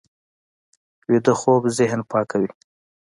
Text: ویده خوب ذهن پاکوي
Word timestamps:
ویده 1.09 1.33
خوب 1.41 1.63
ذهن 1.77 1.99
پاکوي 2.09 2.49